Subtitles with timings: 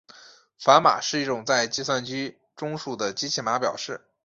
[0.57, 4.01] 反码是一种在计算机中数的机器码表示。